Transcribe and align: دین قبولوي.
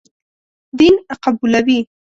دین 0.77 0.95
قبولوي. 1.23 1.79